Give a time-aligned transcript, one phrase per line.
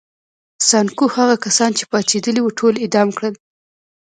[0.69, 3.35] سانکو هغه کسان چې پاڅېدلي وو ټول اعدام کړل.